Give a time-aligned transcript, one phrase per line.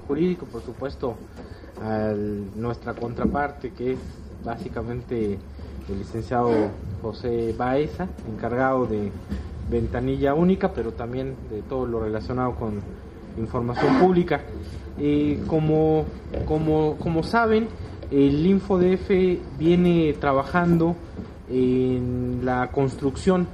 [0.00, 1.16] jurídico, por supuesto,
[1.82, 2.12] a
[2.56, 3.98] nuestra contraparte, que es
[4.44, 5.38] básicamente
[5.88, 6.50] el licenciado
[7.02, 9.10] José Baeza, encargado de
[9.70, 12.80] ventanilla única, pero también de todo lo relacionado con
[13.38, 14.40] información pública.
[14.98, 16.04] Eh, como,
[16.46, 17.68] como, como saben,
[18.10, 19.10] el InfoDF
[19.58, 20.94] viene trabajando
[21.50, 23.46] en la construcción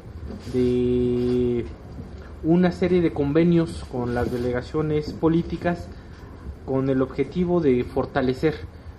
[0.53, 1.65] de
[2.45, 5.89] una serie de convenios con las delegaciones políticas
[6.69, 8.55] con el objetivo de fortalecer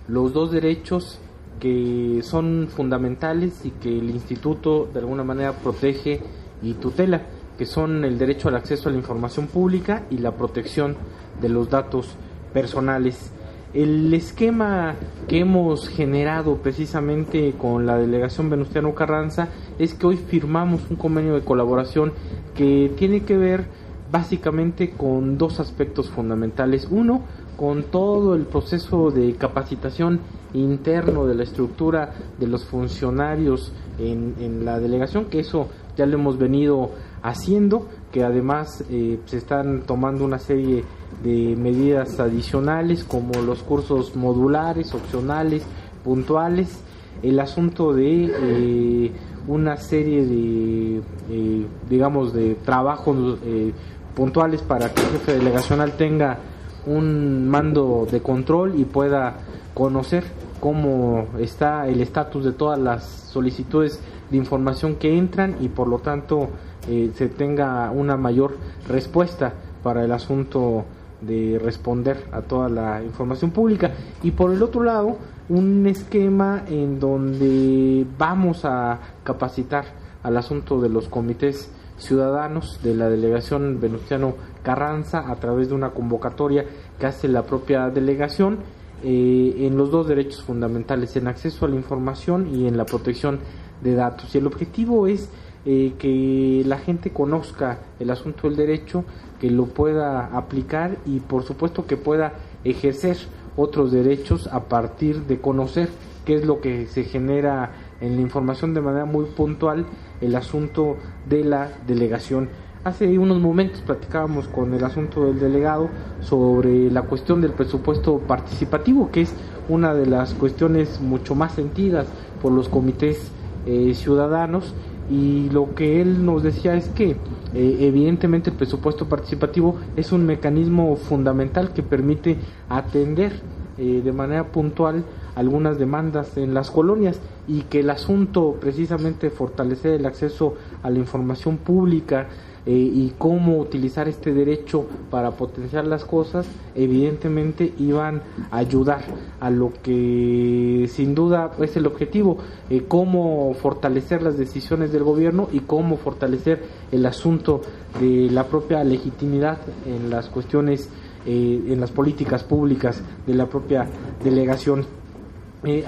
[0.08, 1.20] los dos derechos
[1.60, 6.20] que son fundamentales y que el instituto de alguna manera protege
[6.62, 7.22] y tutela,
[7.56, 10.96] que son el derecho al acceso a la información pública y la protección
[11.40, 12.08] de los datos
[12.52, 13.30] personales.
[13.72, 14.96] El esquema
[15.28, 19.46] que hemos generado precisamente con la delegación Venustiano Carranza
[19.78, 22.12] es que hoy firmamos un convenio de colaboración
[22.56, 23.66] que tiene que ver
[24.10, 26.88] básicamente con dos aspectos fundamentales.
[26.90, 27.22] Uno,
[27.60, 30.18] con todo el proceso de capacitación
[30.54, 36.38] interno de la estructura de los funcionarios en, la delegación, que eso ya lo hemos
[36.38, 40.84] venido haciendo, que además eh, se están tomando una serie
[41.22, 45.62] de medidas adicionales como los cursos modulares, opcionales,
[46.02, 46.82] puntuales,
[47.22, 49.12] el asunto de eh,
[49.46, 53.72] una serie de, eh, digamos, de trabajos eh,
[54.14, 56.38] puntuales para que el jefe delegacional tenga
[56.86, 59.38] un mando de control y pueda
[59.74, 60.24] conocer
[60.60, 64.00] cómo está el estatus de todas las solicitudes
[64.30, 66.48] de información que entran y por lo tanto
[66.86, 68.56] se tenga una mayor
[68.88, 70.84] respuesta para el asunto
[71.20, 73.92] de responder a toda la información pública.
[74.22, 75.16] Y por el otro lado
[75.48, 79.84] un esquema en donde vamos a capacitar
[80.22, 85.90] al asunto de los comités ciudadanos de la delegación Venustiano Carranza a través de una
[85.90, 86.64] convocatoria
[86.98, 88.58] que hace la propia delegación
[89.02, 93.40] eh, en los dos derechos fundamentales, en acceso a la información y en la protección
[93.82, 94.34] de datos.
[94.34, 95.30] Y el objetivo es
[95.64, 99.04] eh, que la gente conozca el asunto del derecho,
[99.40, 102.32] que lo pueda aplicar y por supuesto que pueda
[102.64, 103.16] ejercer
[103.56, 105.88] otros derechos a partir de conocer
[106.24, 109.86] qué es lo que se genera en la información de manera muy puntual
[110.20, 110.96] el asunto
[111.28, 112.48] de la delegación.
[112.82, 115.90] Hace unos momentos platicábamos con el asunto del delegado
[116.22, 119.34] sobre la cuestión del presupuesto participativo, que es
[119.68, 122.06] una de las cuestiones mucho más sentidas
[122.40, 123.30] por los comités
[123.66, 124.72] eh, ciudadanos.
[125.10, 127.16] Y lo que él nos decía es que
[127.52, 132.38] eh, evidentemente el presupuesto participativo es un mecanismo fundamental que permite
[132.70, 133.32] atender
[133.76, 135.04] eh, de manera puntual
[135.34, 140.98] algunas demandas en las colonias y que el asunto precisamente fortalecer el acceso a la
[140.98, 142.26] información pública
[142.70, 148.22] eh, y cómo utilizar este derecho para potenciar las cosas, evidentemente iban
[148.52, 149.02] a ayudar
[149.40, 152.38] a lo que sin duda es el objetivo,
[152.68, 157.60] eh, cómo fortalecer las decisiones del gobierno y cómo fortalecer el asunto
[157.98, 160.88] de la propia legitimidad en las cuestiones,
[161.26, 163.88] eh, en las políticas públicas de la propia
[164.22, 164.86] delegación.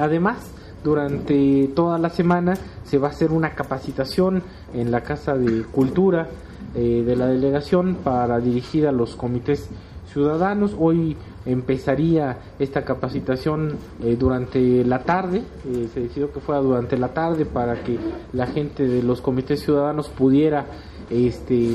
[0.00, 0.50] además,
[0.82, 4.42] durante toda la semana se va a hacer una capacitación
[4.75, 6.26] en la Casa de Cultura
[6.75, 9.69] eh, de la delegación para dirigir a los comités
[10.12, 10.75] ciudadanos.
[10.78, 17.09] Hoy empezaría esta capacitación eh, durante la tarde, eh, se decidió que fuera durante la
[17.09, 17.99] tarde para que
[18.33, 20.66] la gente de los comités ciudadanos pudiera
[21.10, 21.72] este,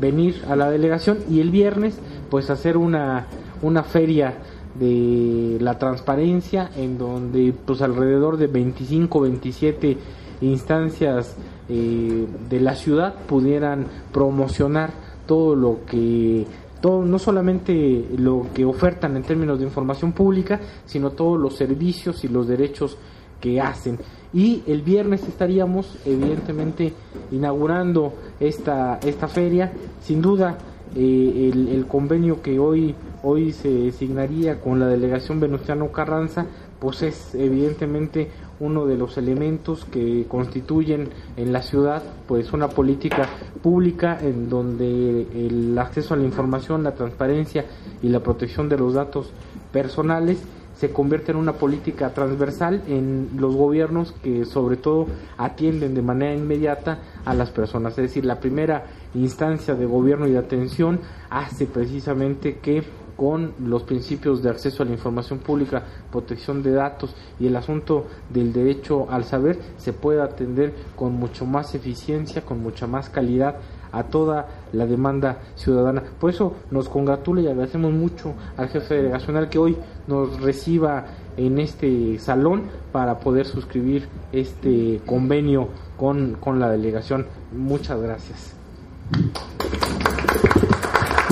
[0.00, 1.98] venir a la delegación y el viernes
[2.30, 3.26] pues hacer una,
[3.62, 4.34] una feria
[4.78, 9.96] de la transparencia en donde pues alrededor de 25 27
[10.40, 11.36] instancias
[11.68, 14.90] eh, de la ciudad pudieran promocionar
[15.26, 16.46] todo lo que
[16.80, 22.24] todo, no solamente lo que ofertan en términos de información pública, sino todos los servicios
[22.24, 22.98] y los derechos
[23.40, 23.98] que hacen.
[24.34, 26.92] Y el viernes estaríamos, evidentemente,
[27.30, 29.72] inaugurando esta, esta feria.
[30.02, 30.58] Sin duda,
[30.96, 36.46] eh, el, convenio que hoy, hoy se signaría con la delegación Venustiano Carranza,
[36.78, 38.30] pues es evidentemente
[38.60, 43.28] uno de los elementos que constituyen en la ciudad pues una política
[43.62, 47.64] pública en donde el acceso a la información, la transparencia
[48.02, 49.30] y la protección de los datos
[49.72, 50.38] personales
[50.76, 55.06] se convierte en una política transversal en los gobiernos que sobre todo
[55.38, 57.92] atienden de manera inmediata a las personas.
[57.92, 62.82] Es decir, la primera instancia de gobierno y de atención hace precisamente que
[63.16, 68.06] con los principios de acceso a la información pública, protección de datos y el asunto
[68.30, 73.56] del derecho al saber se puede atender con mucho más eficiencia, con mucha más calidad
[73.92, 76.02] a toda la demanda ciudadana.
[76.18, 79.76] Por eso nos congratula y agradecemos mucho al jefe delegacional que hoy
[80.08, 81.04] nos reciba
[81.36, 87.26] en este salón para poder suscribir este convenio con, con la delegación.
[87.52, 88.54] Muchas gracias.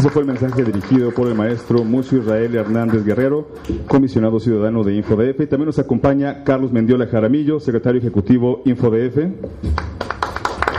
[0.03, 3.47] Ese fue el mensaje dirigido por el maestro Mucio Israel Hernández Guerrero,
[3.87, 5.49] comisionado ciudadano de InfoDF.
[5.49, 9.19] También nos acompaña Carlos Mendiola Jaramillo, secretario ejecutivo InfoDF.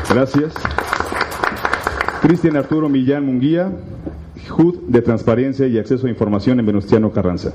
[0.09, 0.53] Gracias.
[2.21, 3.71] Cristian Arturo Millán Munguía,
[4.57, 7.53] HUD de Transparencia y Acceso a Información en Venustiano Carranza.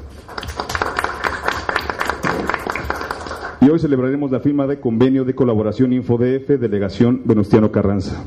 [3.61, 8.25] Y hoy celebraremos la firma de convenio de colaboración InfoDF, Delegación Venustiano Carranza.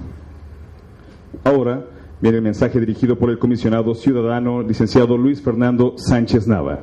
[1.44, 1.86] Ahora
[2.22, 6.80] viene el mensaje dirigido por el comisionado ciudadano licenciado Luis Fernando Sánchez Nava.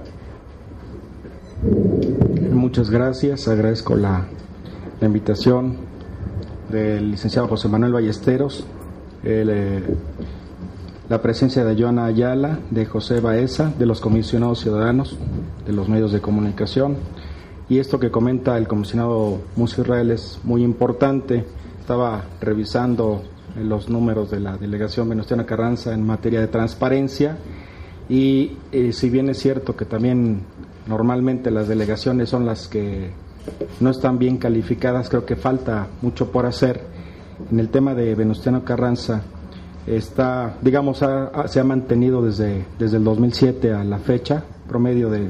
[2.52, 4.26] Muchas gracias, agradezco la,
[5.00, 5.76] invitación
[6.70, 8.66] del licenciado José Manuel Ballesteros,
[9.22, 9.80] eh,
[11.08, 15.16] la presencia de Joana Ayala, de José Baeza, de los comisionados ciudadanos,
[15.64, 16.96] de los medios de comunicación.
[17.68, 21.44] Y esto que comenta el comisionado Musi es muy importante.
[21.80, 23.22] Estaba revisando
[23.56, 27.36] los números de la delegación Venustiana Carranza en materia de transparencia
[28.08, 30.42] y eh, si bien es cierto que también
[30.86, 33.10] normalmente las delegaciones son las que
[33.80, 36.80] no están bien calificadas, creo que falta mucho por hacer.
[37.50, 39.22] En el tema de Venustiano Carranza
[39.86, 40.98] está, digamos,
[41.46, 45.28] se ha mantenido desde, desde el 2007 a la fecha, promedio de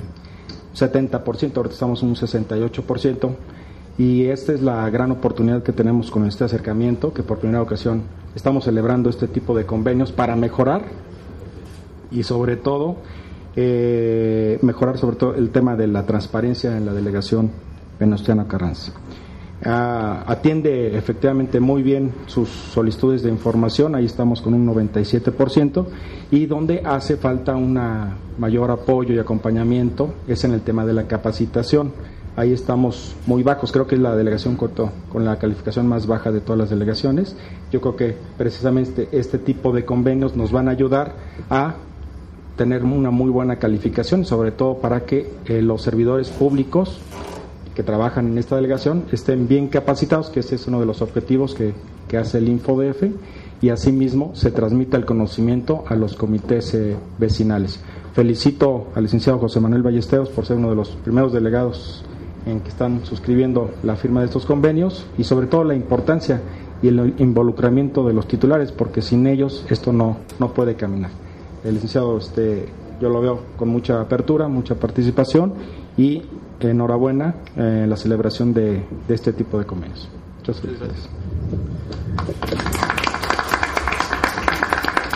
[0.74, 3.30] 70%, ahorita estamos en un 68%,
[3.98, 8.02] y esta es la gran oportunidad que tenemos con este acercamiento, que por primera ocasión
[8.34, 10.82] estamos celebrando este tipo de convenios para mejorar
[12.12, 12.96] y sobre todo
[13.56, 17.50] eh, mejorar sobre todo el tema de la transparencia en la delegación
[17.98, 18.92] Venustiano Carranza.
[19.64, 25.86] Ah, atiende efectivamente muy bien sus solicitudes de información, ahí estamos con un 97%,
[26.30, 27.76] y donde hace falta un
[28.38, 31.92] mayor apoyo y acompañamiento es en el tema de la capacitación
[32.38, 36.30] ahí estamos muy bajos, creo que es la delegación Coto con la calificación más baja
[36.30, 37.34] de todas las delegaciones.
[37.72, 41.14] Yo creo que precisamente este tipo de convenios nos van a ayudar
[41.50, 41.74] a
[42.56, 47.00] tener una muy buena calificación, sobre todo para que eh, los servidores públicos
[47.74, 51.56] que trabajan en esta delegación estén bien capacitados, que ese es uno de los objetivos
[51.56, 51.72] que,
[52.06, 53.02] que hace el InfoDF,
[53.60, 57.80] y asimismo se transmita el conocimiento a los comités eh, vecinales.
[58.12, 62.04] Felicito al licenciado José Manuel Ballesteros por ser uno de los primeros delegados
[62.48, 66.40] en que están suscribiendo la firma de estos convenios y sobre todo la importancia
[66.82, 71.10] y el involucramiento de los titulares, porque sin ellos esto no, no puede caminar.
[71.64, 72.68] El licenciado, este,
[73.00, 75.54] yo lo veo con mucha apertura, mucha participación
[75.96, 76.22] y
[76.60, 80.08] enhorabuena en la celebración de, de este tipo de convenios.
[80.38, 81.08] Muchas felicidades.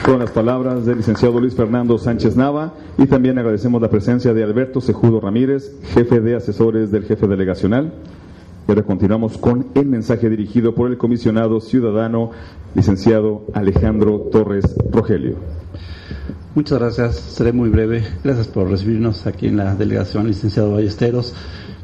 [0.04, 4.42] Con las palabras del licenciado Luis Fernando Sánchez Nava y también agradecemos la presencia de
[4.42, 7.92] Alberto Sejudo Ramírez, jefe de asesores del jefe delegacional.
[8.66, 12.32] Y ahora continuamos con el mensaje dirigido por el comisionado ciudadano
[12.74, 15.36] licenciado Alejandro Torres Rogelio.
[16.56, 18.02] Muchas gracias, seré muy breve.
[18.24, 21.32] Gracias por recibirnos aquí en la delegación, licenciado Ballesteros,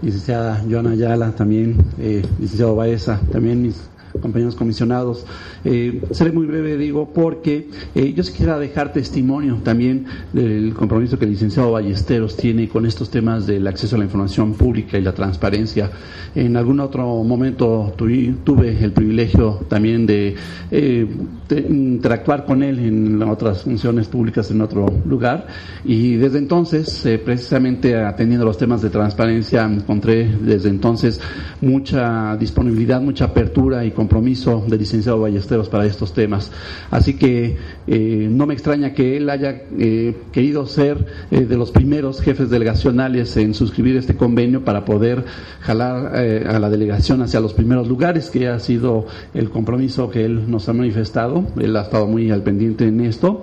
[0.03, 3.89] licenciada Joana Ayala, también eh, licenciado Baeza, también mis
[4.21, 5.25] compañeros comisionados.
[5.65, 11.19] Eh, seré muy breve, digo, porque eh, yo sí quisiera dejar testimonio también del compromiso
[11.19, 15.03] que el licenciado Ballesteros tiene con estos temas del acceso a la información pública y
[15.03, 15.91] la transparencia.
[16.35, 20.35] En algún otro momento tuve, el privilegio también eh,
[20.71, 25.47] de, interactuar con él en otras funciones públicas en otro lugar
[25.85, 31.21] y desde entonces, precisamente atendiendo los temas de transparencia, encontré desde entonces
[31.61, 36.53] mucha disponibilidad, mucha apertura y compromiso del licenciado Ballesteros para estos temas.
[36.89, 37.57] Así que
[37.89, 42.49] eh, no me extraña que él haya eh, querido ser eh, de los primeros jefes
[42.49, 45.25] delegacionales en suscribir este convenio para poder
[45.63, 50.49] jalar a la delegación hacia los primeros lugares, que ha sido el compromiso que él
[50.49, 51.45] nos ha manifestado.
[51.59, 53.43] Él ha estado muy al pendiente en esto.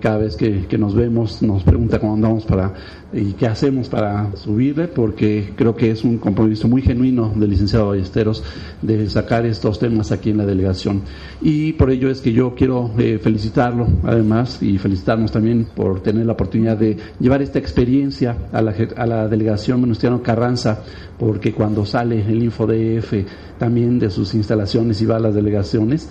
[0.00, 2.74] cada vez que, que nos vemos nos pregunta cómo andamos para
[3.12, 7.88] y qué hacemos para subirle, porque creo que es un compromiso muy genuino del licenciado
[7.88, 8.44] Ballesteros
[8.82, 11.02] de sacar estos temas aquí en la delegación.
[11.40, 16.26] Y por ello es que yo quiero eh, felicitarlo, además, y felicitarnos también por tener
[16.26, 20.82] la oportunidad de llevar esta experiencia a la, a la delegación Menustiano Carranza,
[21.18, 23.14] porque cuando sale el InfoDF
[23.58, 26.08] también de sus instalaciones y va a las delegaciones,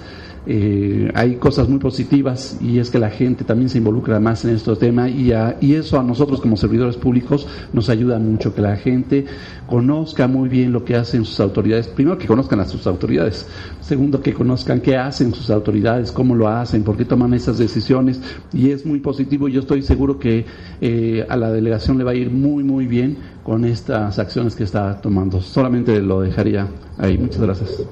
[0.49, 4.55] eh, hay cosas muy positivas y es que la gente también se involucra más en
[4.55, 8.77] estos temas y, y eso a nosotros como servidores públicos nos ayuda mucho, que la
[8.77, 9.25] gente
[9.67, 13.47] conozca muy bien lo que hacen sus autoridades, primero que conozcan a sus autoridades.
[13.81, 18.21] Segundo, que conozcan qué hacen sus autoridades, cómo lo hacen, por qué toman esas decisiones.
[18.53, 19.47] Y es muy positivo.
[19.47, 20.45] Yo estoy seguro que
[20.79, 24.63] eh, a la delegación le va a ir muy, muy bien con estas acciones que
[24.63, 25.41] está tomando.
[25.41, 26.67] Solamente lo dejaría
[26.97, 27.17] ahí.
[27.17, 27.83] Muchas gracias.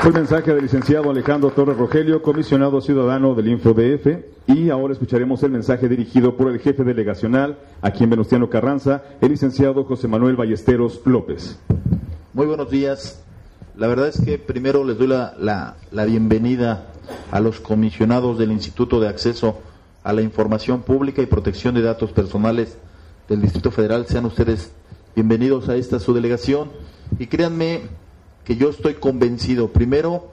[0.00, 4.06] Fue el mensaje del licenciado Alejandro Torres Rogelio, comisionado ciudadano del InfoDF,
[4.46, 9.30] y ahora escucharemos el mensaje dirigido por el jefe delegacional, aquí en Venustiano Carranza, el
[9.30, 11.58] licenciado José Manuel Ballesteros López.
[12.32, 13.24] Muy buenos días.
[13.76, 16.86] La verdad es que primero les doy la, la, la bienvenida
[17.32, 19.58] a los comisionados del Instituto de Acceso
[20.04, 22.78] a la Información Pública y Protección de Datos Personales
[23.28, 24.06] del Distrito Federal.
[24.06, 24.70] Sean ustedes
[25.16, 26.70] bienvenidos a esta su delegación
[27.18, 27.82] y créanme
[28.48, 30.32] que yo estoy convencido, primero,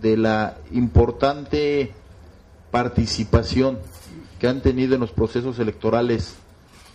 [0.00, 1.92] de la importante
[2.70, 3.78] participación
[4.38, 6.36] que han tenido en los procesos electorales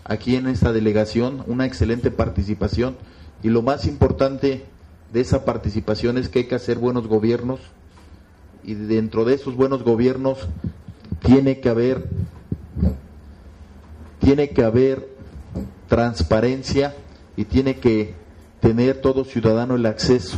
[0.04, 2.98] aquí en esta delegación, una excelente participación
[3.44, 4.66] y lo más importante
[5.14, 7.60] de esa participación es que hay que hacer buenos gobiernos
[8.64, 10.40] y dentro de esos buenos gobiernos
[11.22, 12.10] tiene que haber
[14.20, 15.08] tiene que haber
[15.88, 16.96] transparencia
[17.38, 18.16] y tiene que
[18.62, 20.38] tener todo ciudadano el acceso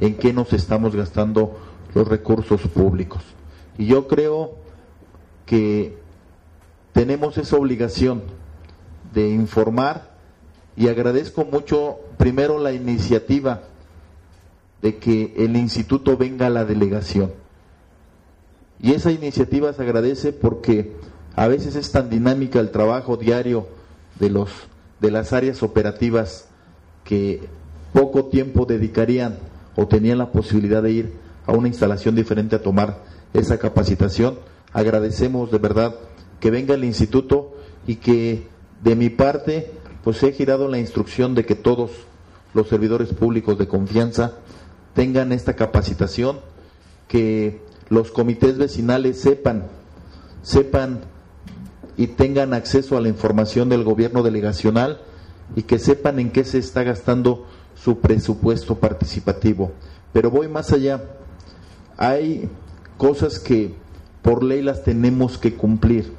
[0.00, 1.58] en qué nos estamos gastando
[1.94, 3.22] los recursos públicos.
[3.78, 4.54] Y yo creo
[5.46, 5.96] que
[6.92, 8.22] tenemos esa obligación
[9.12, 10.10] de informar
[10.76, 13.62] y agradezco mucho primero la iniciativa
[14.80, 17.32] de que el instituto venga a la delegación.
[18.82, 20.96] Y esa iniciativa se agradece porque
[21.36, 23.66] a veces es tan dinámica el trabajo diario
[24.18, 24.50] de los
[25.00, 26.49] de las áreas operativas
[27.10, 27.40] que
[27.92, 29.36] poco tiempo dedicarían
[29.74, 31.12] o tenían la posibilidad de ir
[31.44, 33.02] a una instalación diferente a tomar
[33.34, 34.38] esa capacitación.
[34.72, 35.96] Agradecemos de verdad
[36.38, 37.52] que venga el instituto
[37.84, 38.46] y que
[38.84, 39.72] de mi parte
[40.04, 41.90] pues he girado la instrucción de que todos
[42.54, 44.36] los servidores públicos de confianza
[44.94, 46.38] tengan esta capacitación,
[47.08, 49.66] que los comités vecinales sepan,
[50.44, 51.00] sepan
[51.96, 55.00] y tengan acceso a la información del gobierno delegacional
[55.56, 59.72] y que sepan en qué se está gastando su presupuesto participativo.
[60.12, 61.02] Pero voy más allá.
[61.96, 62.48] Hay
[62.98, 63.74] cosas que
[64.22, 66.12] por ley las tenemos que cumplir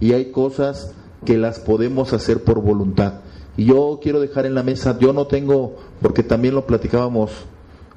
[0.00, 0.92] y hay cosas
[1.24, 3.20] que las podemos hacer por voluntad.
[3.56, 7.30] Y yo quiero dejar en la mesa, yo no tengo, porque también lo platicábamos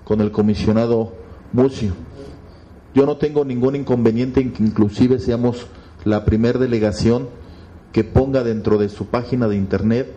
[0.04, 1.14] con el comisionado
[1.54, 1.94] Mucio,
[2.94, 5.68] yo no tengo ningún inconveniente en que inclusive seamos
[6.04, 7.28] la primer delegación
[7.92, 10.12] que ponga dentro de su página de internet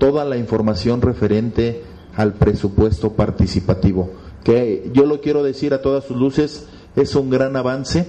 [0.00, 1.84] toda la información referente
[2.16, 4.10] al presupuesto participativo,
[4.42, 6.66] que yo lo quiero decir a todas sus luces,
[6.96, 8.08] es un gran avance.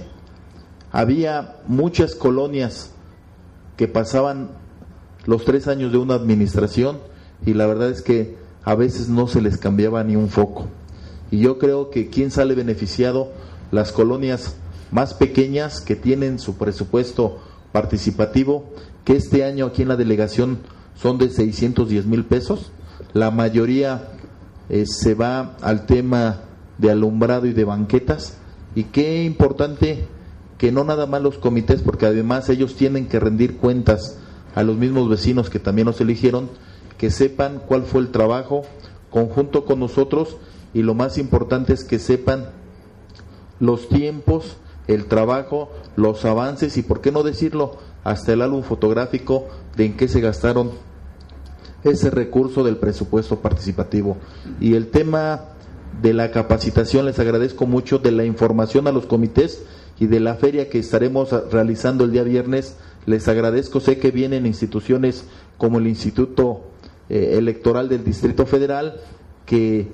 [0.90, 2.92] Había muchas colonias
[3.76, 4.50] que pasaban
[5.26, 6.98] los tres años de una administración
[7.44, 10.68] y la verdad es que a veces no se les cambiaba ni un foco.
[11.30, 13.32] Y yo creo que quién sale beneficiado,
[13.70, 14.56] las colonias
[14.90, 17.38] más pequeñas que tienen su presupuesto
[17.70, 18.64] participativo,
[19.04, 20.58] que este año aquí en la delegación
[20.94, 22.70] son de 610 mil pesos,
[23.12, 24.08] la mayoría
[24.68, 26.40] eh, se va al tema
[26.78, 28.38] de alumbrado y de banquetas.
[28.74, 30.06] Y qué importante
[30.58, 34.18] que no nada más los comités, porque además ellos tienen que rendir cuentas
[34.54, 36.48] a los mismos vecinos que también nos eligieron,
[36.98, 38.62] que sepan cuál fue el trabajo
[39.10, 40.36] conjunto con nosotros
[40.74, 42.50] y lo más importante es que sepan
[43.60, 44.56] los tiempos,
[44.88, 49.96] el trabajo, los avances y, por qué no decirlo, hasta el álbum fotográfico de en
[49.96, 50.70] qué se gastaron
[51.84, 54.16] ese recurso del presupuesto participativo.
[54.60, 55.44] Y el tema
[56.00, 59.64] de la capacitación, les agradezco mucho de la información a los comités
[59.98, 62.76] y de la feria que estaremos realizando el día viernes.
[63.06, 65.24] Les agradezco, sé que vienen instituciones
[65.58, 66.62] como el Instituto
[67.08, 69.00] eh, Electoral del Distrito Federal,
[69.44, 69.88] que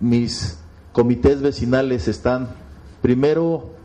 [0.00, 0.58] mis
[0.92, 2.48] comités vecinales están
[3.02, 3.75] primero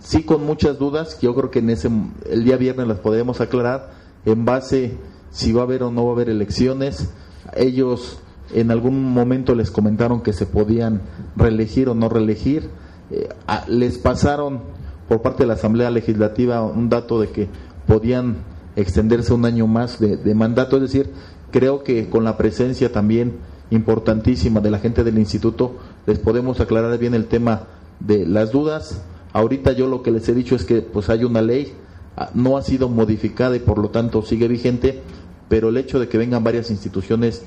[0.00, 1.90] sí con muchas dudas, que yo creo que en ese
[2.30, 3.90] el día viernes las podemos aclarar
[4.24, 4.96] en base
[5.30, 7.10] si va a haber o no va a haber elecciones.
[7.56, 8.20] Ellos
[8.54, 11.02] en algún momento les comentaron que se podían
[11.36, 12.70] reelegir o no reelegir.
[13.10, 13.28] Eh,
[13.68, 14.60] les pasaron
[15.08, 17.48] por parte de la Asamblea Legislativa un dato de que
[17.86, 18.36] podían
[18.76, 20.76] extenderse un año más de, de mandato.
[20.76, 21.10] Es decir,
[21.50, 23.38] creo que con la presencia también
[23.70, 25.76] importantísima de la gente del instituto
[26.06, 27.64] les podemos aclarar bien el tema
[28.00, 29.02] de las dudas.
[29.32, 31.72] Ahorita yo lo que les he dicho es que pues hay una ley,
[32.16, 35.02] ah, no ha sido modificada y por lo tanto sigue vigente
[35.48, 37.42] pero el hecho de que vengan varias instituciones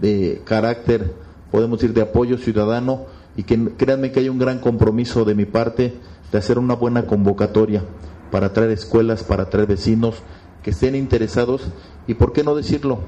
[0.00, 1.14] de carácter,
[1.50, 3.06] podemos decir, de apoyo ciudadano,
[3.36, 5.94] y que créanme que hay un gran compromiso de mi parte
[6.30, 7.82] de hacer una buena convocatoria
[8.30, 10.16] para traer escuelas, para traer vecinos
[10.62, 11.62] que estén interesados
[12.06, 13.00] y, ¿por qué no decirlo?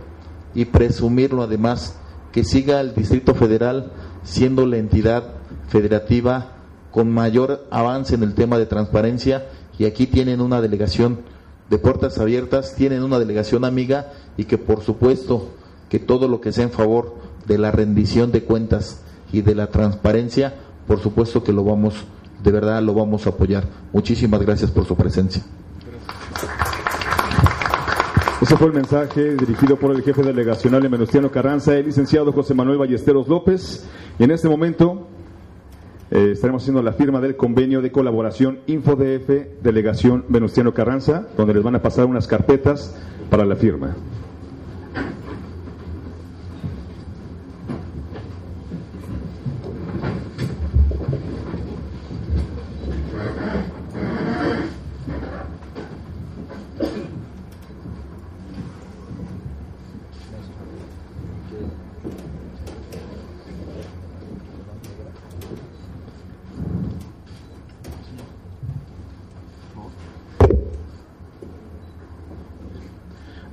[0.54, 1.96] Y presumirlo además,
[2.32, 5.34] que siga el Distrito Federal siendo la entidad
[5.68, 6.56] federativa
[6.92, 9.46] con mayor avance en el tema de transparencia
[9.78, 11.20] y aquí tienen una delegación
[11.70, 15.48] de puertas abiertas, tienen una delegación amiga y que por supuesto
[15.88, 19.00] que todo lo que sea en favor de la rendición de cuentas
[19.32, 20.54] y de la transparencia,
[20.86, 21.94] por supuesto que lo vamos,
[22.44, 23.64] de verdad lo vamos a apoyar.
[23.92, 25.42] Muchísimas gracias por su presencia.
[28.42, 32.76] Ese fue el mensaje dirigido por el jefe delegacional en Carranza, el licenciado José Manuel
[32.76, 33.86] Ballesteros López.
[34.18, 35.06] Y en este momento
[36.12, 41.62] eh, estaremos haciendo la firma del convenio de colaboración InfoDF Delegación Venustiano Carranza, donde les
[41.62, 42.94] van a pasar unas carpetas
[43.30, 43.96] para la firma.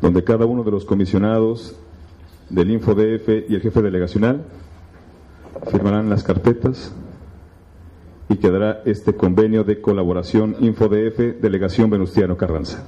[0.01, 1.75] Donde cada uno de los comisionados
[2.49, 4.43] del InfoDF y el jefe delegacional
[5.71, 6.93] firmarán las carpetas
[8.29, 12.85] y quedará este convenio de colaboración InfoDF Delegación Venustiano Carranza.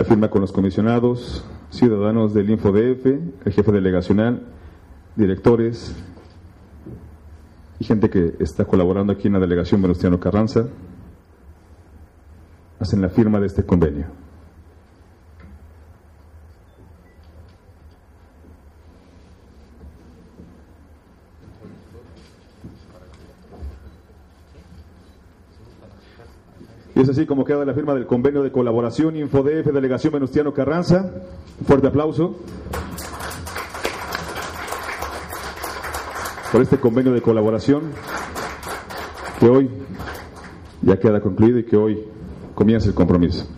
[0.00, 3.04] La firma con los comisionados, ciudadanos del InfoDF,
[3.44, 4.46] el jefe delegacional,
[5.14, 5.94] directores
[7.78, 10.68] y gente que está colaborando aquí en la delegación Venustiano Carranza,
[12.78, 14.06] hacen la firma de este convenio.
[27.00, 31.10] Y es así como queda la firma del convenio de colaboración InfoDF Delegación Venustiano Carranza.
[31.66, 32.36] Fuerte aplauso.
[36.52, 37.84] Por este convenio de colaboración
[39.38, 39.70] que hoy
[40.82, 42.04] ya queda concluido y que hoy
[42.54, 43.48] comienza el compromiso.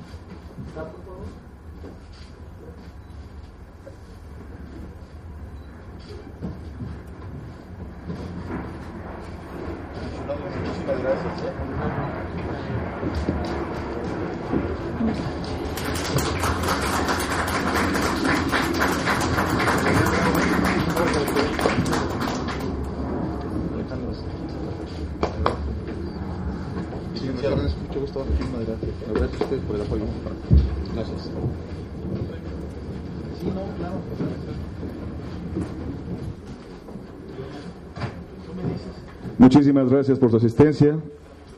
[39.38, 40.98] Muchísimas gracias por su asistencia.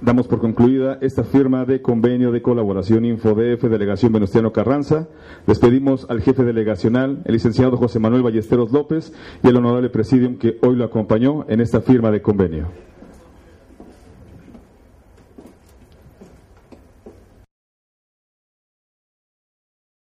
[0.00, 5.08] Damos por concluida esta firma de convenio de colaboración InfoDF Delegación Venustiano Carranza.
[5.46, 10.36] Les pedimos al jefe delegacional, el licenciado José Manuel Ballesteros López, y el honorable presidium
[10.36, 12.93] que hoy lo acompañó en esta firma de convenio.